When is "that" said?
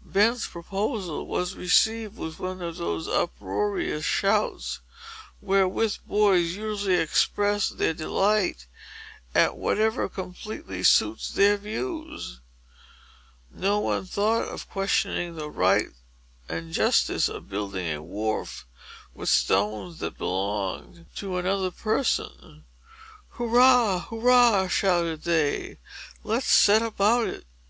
19.98-20.16